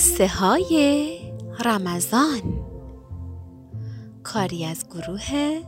[0.00, 1.08] قصه های
[1.64, 2.40] رمضان.
[4.22, 5.60] کاری از گروه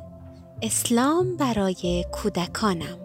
[0.62, 2.98] اسلام برای کودکانم.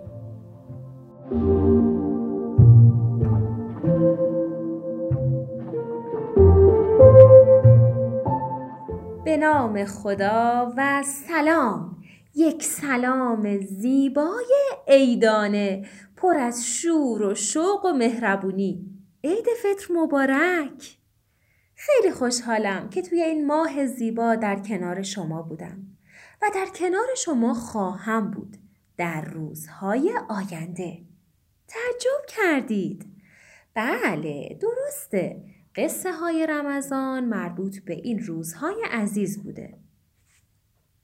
[9.25, 11.97] به نام خدا و سلام.
[12.35, 14.53] یک سلام زیبای
[14.87, 15.85] عیدانه
[16.15, 18.85] پر از شور و شوق و مهربونی.
[19.23, 20.96] عید فطر مبارک.
[21.79, 25.97] خیلی خوشحالم که توی این ماه زیبا در کنار شما بودم
[26.41, 28.57] و در کنار شما خواهم بود
[28.97, 31.01] در روزهای آینده.
[31.67, 33.05] تعجب کردید؟
[33.73, 35.43] بله درسته.
[35.75, 39.73] قصه های رمضان مربوط به این روزهای عزیز بوده.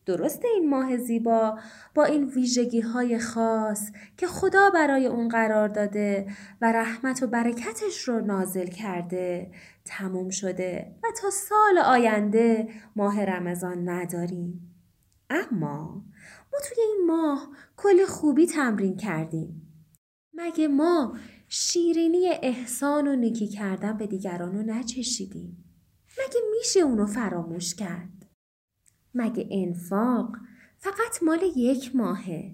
[0.05, 1.59] درست این ماه زیبا
[1.95, 6.27] با این ویژگی های خاص که خدا برای اون قرار داده
[6.61, 9.51] و رحمت و برکتش رو نازل کرده
[9.85, 14.75] تموم شده و تا سال آینده ماه رمضان نداریم.
[15.29, 16.03] اما
[16.53, 19.63] ما توی این ماه کلی خوبی تمرین کردیم.
[20.33, 25.63] مگه ما شیرینی احسان و نیکی کردن به دیگران رو نچشیدیم؟
[26.19, 28.22] مگه میشه اونو فراموش کرد؟
[29.13, 30.37] مگه انفاق
[30.77, 32.51] فقط مال یک ماهه؟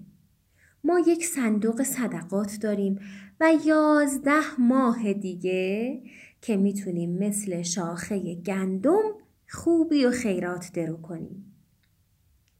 [0.84, 2.98] ما یک صندوق صدقات داریم
[3.40, 6.02] و یازده ماه دیگه
[6.40, 9.12] که می‌تونیم مثل شاخه گندم
[9.48, 11.54] خوبی و خیرات درو کنیم.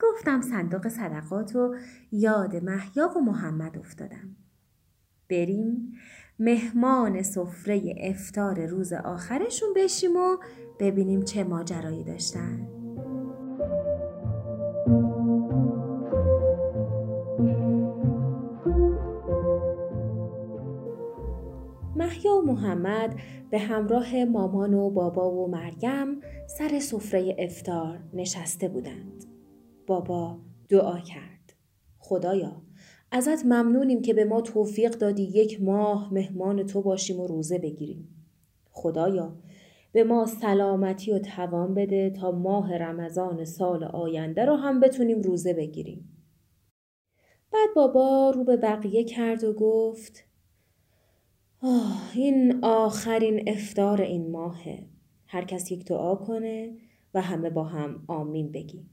[0.00, 1.74] گفتم صندوق صدقات و
[2.12, 4.36] یاد محیا و محمد افتادم.
[5.30, 5.92] بریم
[6.38, 10.36] مهمان سفره افتار روز آخرشون بشیم و
[10.78, 12.79] ببینیم چه ماجرایی داشتن.
[22.74, 26.20] محمد به همراه مامان و بابا و مریم
[26.58, 29.24] سر سفره افتار نشسته بودند.
[29.86, 31.54] بابا دعا کرد.
[31.98, 32.62] خدایا
[33.12, 38.08] ازت ممنونیم که به ما توفیق دادی یک ماه مهمان تو باشیم و روزه بگیریم.
[38.70, 39.36] خدایا
[39.92, 45.54] به ما سلامتی و توان بده تا ماه رمضان سال آینده رو هم بتونیم روزه
[45.54, 46.16] بگیریم.
[47.52, 50.29] بعد بابا رو به بقیه کرد و گفت
[51.62, 54.86] آه این آخرین افتار این ماهه.
[55.26, 56.76] هر کس یک دعا کنه
[57.14, 58.90] و همه با هم آمین بگیم.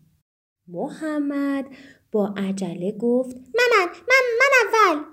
[0.67, 1.65] محمد
[2.11, 5.03] با عجله گفت من من من اول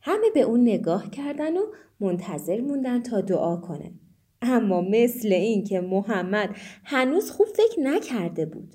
[0.00, 1.60] همه به اون نگاه کردن و
[2.00, 3.92] منتظر موندن تا دعا کنه.
[4.42, 8.74] اما مثل این که محمد هنوز خوب فکر نکرده بود.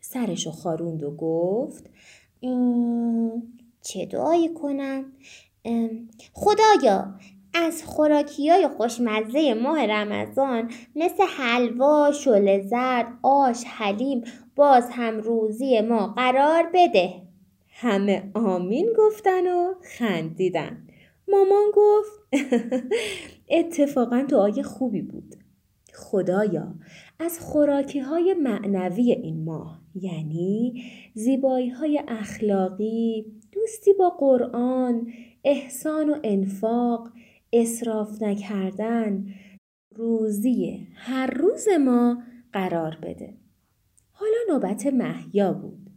[0.00, 1.90] سرشو خاروند و گفت
[3.82, 5.12] چه دعایی کنم؟
[6.32, 7.18] خدایا
[7.64, 14.24] از خوراکی های خوشمزه ماه رمضان مثل حلوا، شل زرد، آش، حلیم
[14.56, 17.10] باز هم روزی ما قرار بده.
[17.68, 20.86] همه آمین گفتن و خندیدن.
[21.28, 22.12] مامان گفت
[23.58, 25.34] اتفاقا دعای خوبی بود.
[25.94, 26.74] خدایا
[27.18, 30.82] از خوراکی های معنوی این ماه یعنی
[31.14, 35.06] زیبایی های اخلاقی، دوستی با قرآن،
[35.44, 37.10] احسان و انفاق،
[37.52, 39.26] اصراف نکردن،
[39.94, 43.34] روزی هر روز ما قرار بده.
[44.10, 45.90] حالا نوبت محیا بود.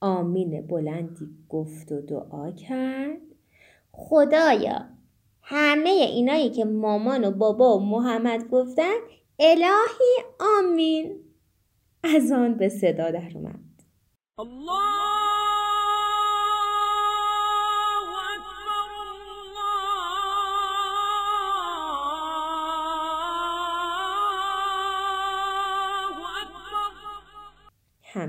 [0.00, 3.20] آمین بلندی گفت و دعا کرد.
[3.92, 4.98] خدایا
[5.42, 8.94] همه اینایی که مامان و بابا و محمد گفتن
[9.38, 10.24] الهی
[10.58, 11.20] آمین
[12.02, 13.60] از آن به صدا در اومد
[14.38, 15.27] الله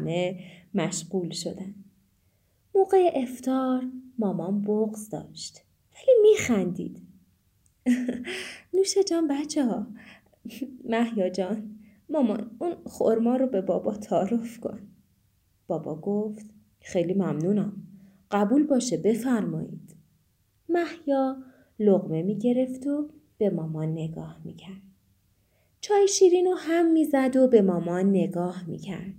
[0.09, 0.39] همه
[0.73, 1.75] مشغول شدن.
[2.75, 3.83] موقع افتار
[4.17, 5.61] مامان بغز داشت
[5.93, 7.01] ولی میخندید.
[8.73, 9.87] نوش جان بچه ها.
[10.89, 11.79] محیا جان
[12.09, 14.79] مامان اون خورما رو به بابا تعارف کن.
[15.67, 16.49] بابا گفت
[16.81, 17.73] خیلی ممنونم.
[18.31, 19.95] قبول باشه بفرمایید.
[20.69, 21.37] محیا
[21.79, 24.81] لغمه می‌گرفت و به مامان نگاه می‌کرد.
[25.81, 29.13] چای شیرین رو هم می‌زد و به مامان نگاه می‌کرد.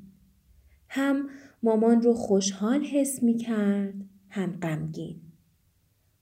[0.93, 1.29] هم
[1.63, 3.95] مامان رو خوشحال حس می کرد
[4.29, 5.17] هم غمگین.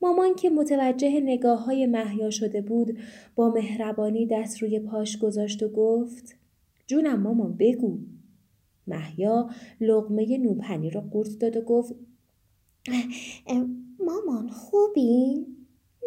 [0.00, 2.99] مامان که متوجه نگاه های محیا شده بود
[3.35, 6.37] با مهربانی دست روی پاش گذاشت و گفت
[6.87, 7.99] جونم مامان بگو.
[8.87, 9.50] محیا
[9.81, 11.94] لغمه نوپنی رو قورت داد و گفت
[14.06, 15.47] مامان خوبی؟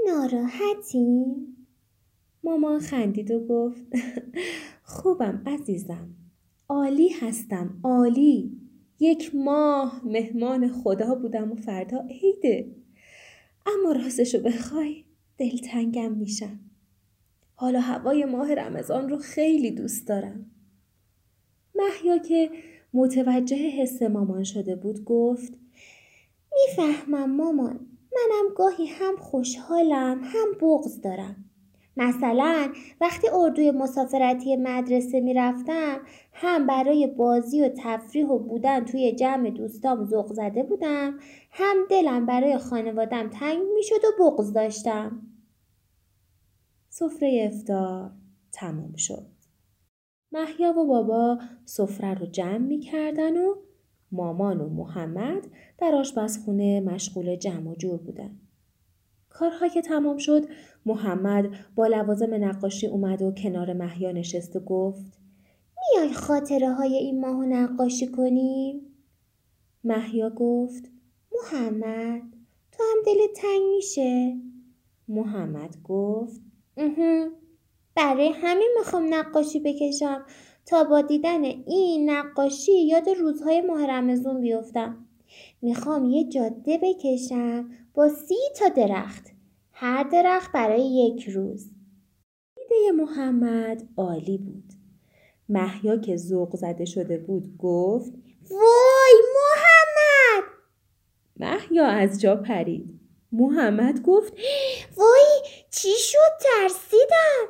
[0.08, 1.26] ناراحتی؟
[2.44, 3.86] مامان خندید و گفت
[4.84, 6.21] خوبم عزیزم
[6.72, 8.52] عالی هستم عالی.
[9.00, 12.76] یک ماه مهمان خدا بودم و فردا عیده.
[13.66, 15.04] اما راستشو بخوای
[15.38, 16.60] دلتنگم میشم.
[17.56, 20.52] حالا هوای ماه رمضان رو خیلی دوست دارم.
[21.76, 22.50] محیا که
[22.94, 25.54] متوجه حس مامان شده بود گفت
[26.52, 27.80] می‌فهمم مامان
[28.16, 31.51] منم گاهی هم خوشحالم هم بغز دارم.
[31.98, 35.98] مثلا وقتی اردوی مسافرتی مدرسه می‌رفتم
[36.34, 41.20] هم برای بازی و تفریح و بودن توی جمع دوستام ذوق زده بودم
[41.52, 45.22] هم دلم برای خانوادم تنگ می‌شد و بغز داشتم
[46.90, 48.12] سفره افتار
[48.52, 49.28] تمام شد
[50.32, 53.56] محیا و بابا سفره رو جمع می‌کردن و
[54.12, 55.48] مامان و محمد
[55.78, 58.40] در آشپزخونه مشغول جمع و جور بودن.
[59.34, 60.46] کارها که تمام شد
[60.86, 65.20] محمد با لوازم نقاشی اومد و کنار محیا نشست و گفت
[65.96, 68.82] میای خاطره های این ماهو نقاشی کنیم؟
[69.84, 70.92] محیا گفت
[71.34, 72.22] محمد
[72.72, 74.38] تو هم دل تنگ میشه؟
[75.08, 76.42] محمد گفت
[77.96, 80.26] برای همین می‌خوام نقاشی بکشم
[80.66, 85.06] تا با دیدن این نقاشی یاد روزهای ماه رمزون بیفتم.
[85.62, 89.24] می‌خوام یه جاده بکشم با سی تا درخت.
[89.72, 91.72] هر درخت برای یک روز.
[92.58, 94.74] ایده محمد عالی بود.
[95.52, 98.14] محیا که ذوق زده شده بود گفت
[98.50, 100.44] وای محمد
[101.38, 103.00] محیا از جا پرید
[103.32, 104.34] محمد گفت
[104.98, 105.42] وای
[105.72, 107.48] چی شد ترسیدم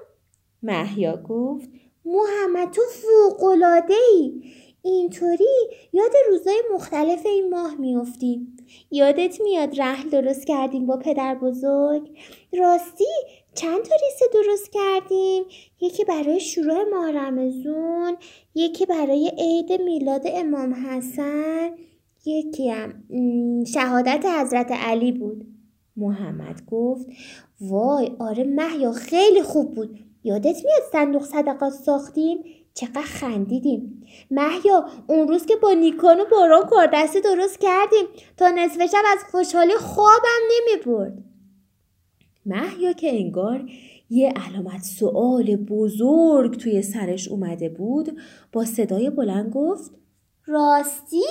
[0.64, 1.70] محیا گفت
[2.06, 4.44] محمد تو فوقلاده ای
[4.84, 8.58] اینطوری یاد روزای مختلف این ماه میافتیم
[8.92, 12.18] یادت میاد رحل درست کردیم با پدر بزرگ؟
[12.54, 13.06] راستی
[13.56, 15.44] چند تا ریسه درست کردیم؟
[15.82, 18.18] یکی برای شروع ماه رمزون
[18.56, 21.70] یکی برای عید میلاد امام حسن
[22.26, 23.04] یکی هم
[23.64, 25.46] شهادت حضرت علی بود.
[25.98, 27.08] محمد گفت
[27.62, 30.00] وای آره محیا خیلی خوب بود.
[30.24, 36.66] یادت میاد صندوق صدقات ساختیم؟ چقدر خندیدیم محیا اون روز که با نیکان و باران
[36.70, 38.06] کار دستی درست کردیم
[38.38, 41.24] تا نصف شب از خوشحالی خوابم نمی برد
[42.46, 43.70] محیا که انگار
[44.10, 48.20] یه علامت سوال بزرگ توی سرش اومده بود
[48.52, 49.92] با صدای بلند گفت
[50.46, 51.24] راستی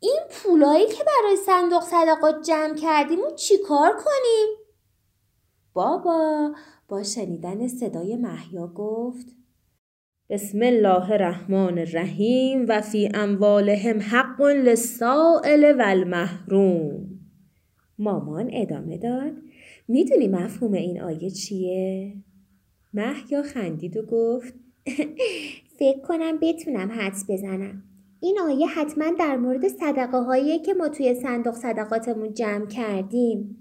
[0.00, 4.56] این پولایی که برای صندوق صدقات جمع کردیم و چیکار کنیم؟
[5.72, 6.52] بابا
[6.88, 9.26] با شنیدن صدای محیا گفت
[10.30, 17.20] بسم الله الرحمن الرحیم و فی اموالهم حق للسائل و المحروم
[17.98, 19.32] مامان ادامه داد.
[19.88, 22.14] می‌دونی مفهوم این آیه چیه؟
[22.94, 24.54] محیا خندید و گفت
[25.78, 27.82] فکر کنم بتونم حدس بزنم.
[28.20, 33.56] این آیه حتما در مورد صدقه هایی که ما توی صندوق صدقاتمون جمع کردیم.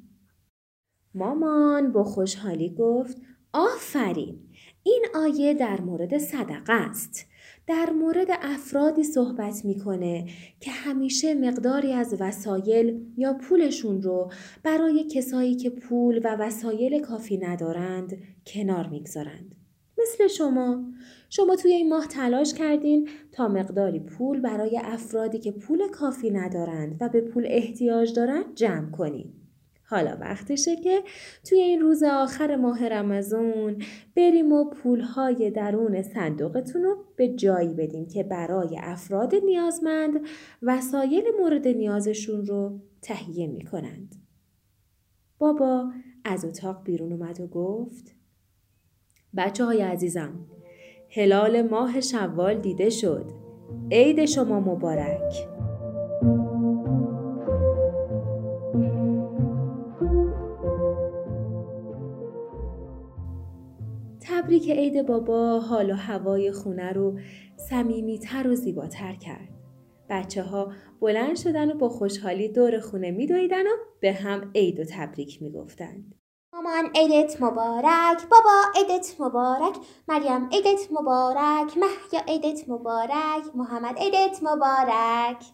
[1.16, 3.18] مامان با خوشحالی گفت
[3.54, 4.49] آفرین!
[4.90, 7.26] این آیه در مورد صدقه است.
[7.68, 10.26] در مورد افرادی صحبت می‌کنه
[10.60, 14.31] که همیشه مقداری از وسایل یا پولشون رو
[14.64, 18.18] برای کسایی که پول و وسایل کافی ندارند
[18.48, 19.56] کنار می‌گذارند.
[19.98, 20.84] مثل شما.
[21.30, 26.98] شما توی این ماه تلاش کردین تا مقداری پول برای افرادی که پول کافی ندارند
[27.02, 29.39] و به پول احتیاج دارند جمع کنید
[29.90, 31.04] حالا وقتشه که
[31.44, 33.84] توی این روز آخر ماه رمضان
[34.16, 40.19] بریم و پولهای درون صندوقتون رو به جایی بدیم که برای افراد نیازمند
[40.62, 44.16] وسایل مورد نیازشون رو تهیه می کنند.
[45.38, 45.92] بابا
[46.24, 48.16] از اتاق بیرون اومد و گفت
[49.38, 50.46] بچه های عزیزم
[51.10, 53.26] هلال ماه شوال دیده شد
[53.92, 55.58] عید شما مبارک
[64.59, 67.19] تبریک عید بابا حال و هوای خونه رو
[67.69, 69.49] صمیمیتر و زیباتر کرد.
[70.09, 74.83] بچه ها بلند شدن و با خوشحالی دور خونه میدویدن و به هم عید و
[74.83, 76.16] تبریک می‌گفتند.
[76.54, 79.75] مامان عیدت مبارک بابا عیدت مبارک
[80.07, 85.45] مریم عیدت مبارک محیا عیدت مبارک محمد عیدت مبارک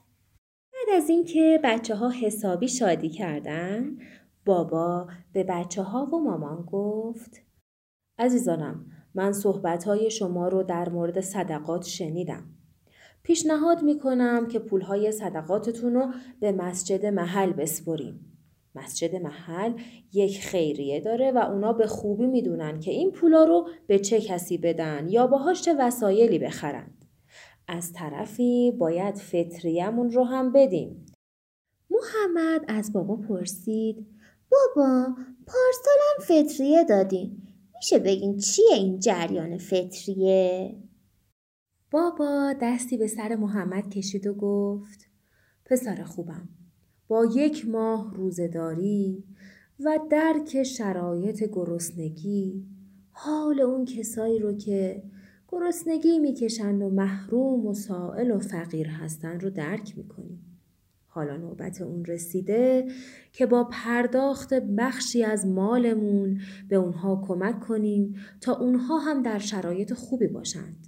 [0.73, 3.97] بعد از اینکه بچه ها حسابی شادی کردن
[4.45, 7.45] بابا به بچه ها و مامان گفت
[8.19, 8.85] عزیزانم
[9.15, 12.43] من صحبتهای شما رو در مورد صدقات شنیدم.
[13.23, 18.31] پیشنهاد می کنم که پولهای صدقاتتون رو به مسجد محل بسپریم.
[18.75, 19.73] مسجد محل
[20.13, 24.57] یک خیریه داره و اونا به خوبی می‌دونن که این پولا رو به چه کسی
[24.57, 27.05] بدن یا باهاش چه وسایلی بخرند.
[27.67, 31.05] از طرفی باید فطریمون رو هم بدیم.
[31.89, 34.07] محمد از بابا پرسید
[34.51, 35.05] بابا
[35.47, 37.44] پارسالم فطریه دادین
[37.75, 40.75] میشه بگین چیه این جریان فطریه؟
[41.91, 45.07] بابا دستی به سر محمد کشید و گفت
[45.65, 46.49] پسر خوبم
[47.07, 49.23] با یک ماه روزداری
[49.79, 52.65] و درک شرایط گرسنگی
[53.11, 55.03] حال اون کسایی رو که
[55.47, 60.39] گرسنگی می‌کشند و محروم و سائل و فقیر هستن رو درک می‌کنی.
[61.15, 62.87] حالا نوبت اون رسیده
[63.31, 69.93] که با پرداخت بخشی از مالمون به اونها کمک کنیم تا اونها هم در شرایط
[69.93, 70.87] خوبی باشند.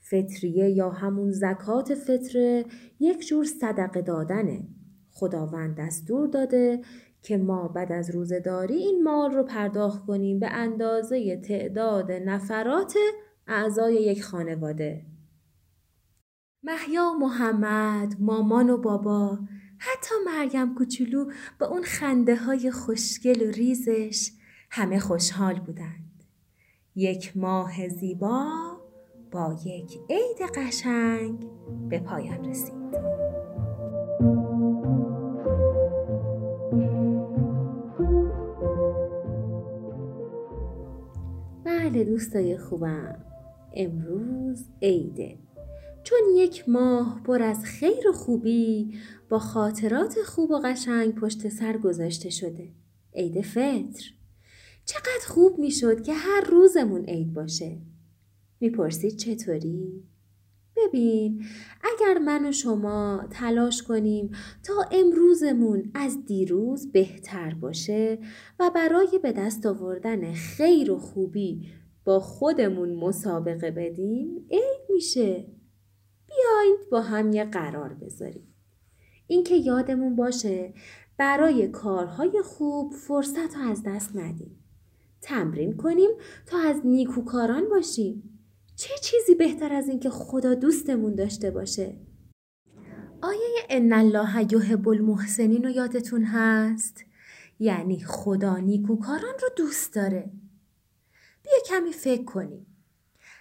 [0.00, 2.64] فطریه یا همون زکات فطره
[3.00, 4.68] یک جور صدقه دادنه.
[5.10, 6.80] خداوند دستور داده
[7.22, 12.94] که ما بعد از روزداری این مال رو پرداخت کنیم به اندازه تعداد نفرات
[13.46, 15.15] اعضای یک خانواده.
[16.66, 19.38] محیا و محمد، مامان و بابا،
[19.78, 21.30] حتی مریم کوچولو
[21.60, 24.30] با اون خنده های خوشگل و ریزش
[24.70, 26.24] همه خوشحال بودند.
[26.94, 28.46] یک ماه زیبا
[29.30, 31.50] با یک عید قشنگ
[31.88, 32.90] به پایان رسید.
[41.64, 43.24] بله دوستای خوبم
[43.74, 45.45] امروز عیده
[46.06, 48.94] چون یک ماه پر از خیر و خوبی
[49.28, 52.72] با خاطرات خوب و قشنگ پشت سر گذاشته شده.
[53.14, 54.04] عید فطر.
[54.84, 57.78] چقدر خوب می‌شد که هر روزمون عید باشه.
[58.60, 60.04] می‌پرسید چطوری؟
[60.76, 61.44] ببین
[61.82, 64.30] اگر من و شما تلاش کنیم
[64.62, 68.18] تا امروزمون از دیروز بهتر باشه
[68.60, 71.68] و برای به دست آوردن خیر و خوبی
[72.04, 75.55] با خودمون مسابقه بدیم عید میشه.
[76.46, 78.54] بیاین با هم یه قرار بذاریم.
[79.26, 80.74] اینکه یادمون باشه
[81.16, 84.64] برای کارهای خوب فرصت رو از دست ندیم.
[85.22, 86.10] تمرین کنیم
[86.46, 88.40] تا از نیکوکاران باشیم.
[88.76, 92.00] چه چیزی بهتر از اینکه خدا دوستمون داشته باشه؟
[93.22, 97.04] آیه ان الله یحب المحسنین رو یادتون هست؟
[97.58, 100.30] یعنی خدا نیکوکاران رو دوست داره.
[101.42, 102.75] بیا کمی فکر کنیم.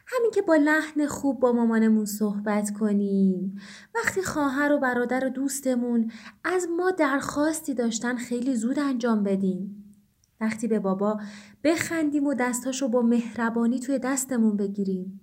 [0.07, 3.59] همین که با لحن خوب با مامانمون صحبت کنیم.
[3.95, 6.12] وقتی خواهر و برادر و دوستمون
[6.43, 9.81] از ما درخواستی داشتن خیلی زود انجام بدیم.
[10.41, 11.19] وقتی به بابا
[11.63, 15.21] بخندیم و دستاشو با مهربانی توی دستمون بگیریم.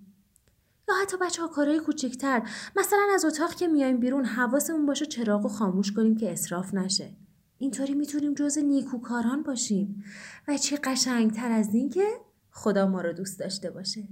[0.89, 2.41] یا حتی بچه ها کارهای کوچکتر
[2.75, 7.17] مثلا از اتاق که میایم بیرون حواسمون باشه چراغ و خاموش کنیم که اصراف نشه.
[7.57, 10.03] اینطوری می‌تونیم جز نیکوکاران باشیم.
[10.47, 12.07] و چه قشنگتر از این که
[12.51, 14.07] خدا ما رو دوست داشته باشه.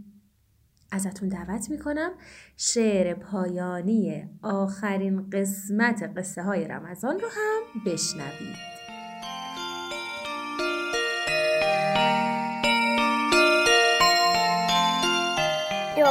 [0.92, 2.12] ازتون دعوت می‌کنم.
[2.58, 8.81] شعر پایانی آخرین قسمت قصه های رمضان رو هم بشنوید.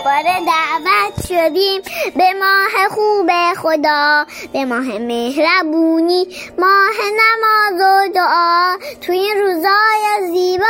[0.00, 1.82] دوباره دعوت شدیم
[2.16, 6.26] به ماه خوب خدا به ماه مهربونی
[6.58, 8.76] ماه نماز و دعا.
[9.00, 10.64] توی این روزای زیبا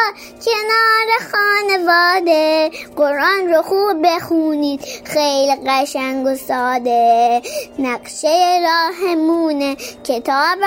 [0.44, 7.42] کنار خانواده قرآن رو خوب بخونید خیلی قشنگ و ساده.
[7.78, 10.58] نقشه راهمونه کتاب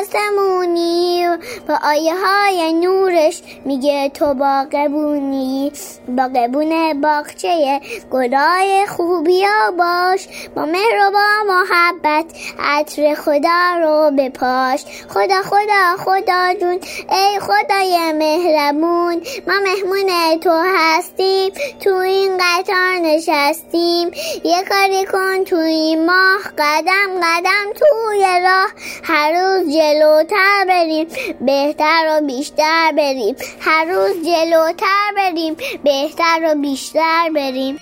[0.00, 1.26] آسمونی.
[1.68, 5.72] با آیه های نورش میگه تو باقبونی
[6.08, 7.80] باقبون باغچه
[8.12, 10.28] گلای خوبیا باش.
[10.56, 12.24] با مهر و با محبت
[12.58, 14.84] عطر خدا رو بپاش.
[15.08, 16.80] خدا خدا خدا جون.
[17.10, 19.22] ای خدای مهربون.
[19.46, 21.52] ما مهمون تو هستیم.
[21.80, 24.10] تو این قطار نشستیم.
[24.44, 26.42] یه کاری کن تو این ماه.
[26.58, 28.68] قدم قدم توی راه.
[29.02, 31.08] هر روز جلوتر بریم.
[31.40, 33.36] بهتر و بیشتر بریم.
[33.60, 35.56] هر روز جلوتر بریم.
[35.84, 37.78] بهتر و بیشتر بریم.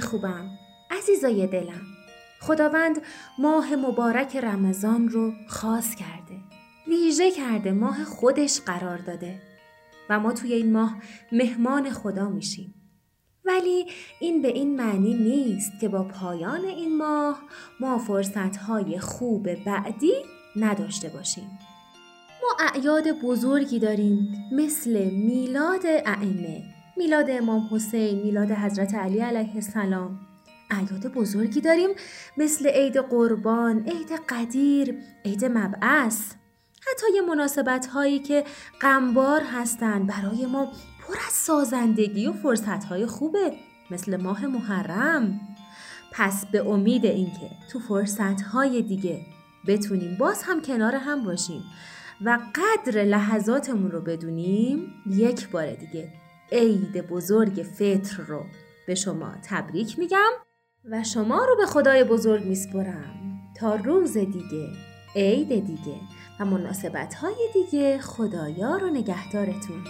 [0.00, 0.50] خوبم
[0.90, 1.82] عزیزای دلم
[2.40, 3.02] خداوند
[3.38, 6.40] ماه مبارک رمضان رو خاص کرده
[6.88, 9.40] ویژه کرده ماه خودش قرار داده
[10.10, 10.96] و ما توی این ماه
[11.32, 12.74] مهمان خدا میشیم.
[13.44, 13.86] ولی
[14.20, 17.42] این به این معنی نیست که با پایان این ماه
[17.80, 20.14] ما فرصتهای خوب بعدی
[20.56, 21.58] نداشته باشیم.
[22.42, 26.73] ما اعیاد بزرگی داریم مثل میلاد ائمه.
[26.96, 30.20] میلاد امام حسین میلاد حضرت علی علیه السلام.
[30.70, 31.90] اعیاد بزرگی داریم
[32.36, 36.32] مثل عید قربان عید قدیر عید مبعث.
[36.80, 38.44] حتی یه مناسبت هایی که
[38.80, 40.64] غمبار هستن برای ما
[41.00, 43.52] پر از سازندگی و فرصت های خوبه
[43.90, 45.40] مثل ماه محرم.
[46.12, 49.20] پس به امید اینکه تو فرصت های دیگه
[49.66, 51.64] بتونیم باز هم کنار هم باشیم
[52.24, 58.44] و قدر لحظاتمون رو بدونیم یک بار دیگه عید بزرگ فطر رو
[58.86, 60.30] به شما تبریک میگم
[60.90, 63.24] و شما رو به خدای بزرگ میسپرم.
[63.56, 64.68] تا روز دیگه
[65.16, 66.00] عید دیگه
[66.40, 69.84] و مناسبت های دیگه خدایا رو نگهدارتون.